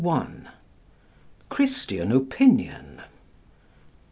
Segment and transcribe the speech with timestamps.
[1.51, 3.03] CHRISTIAN OPINION.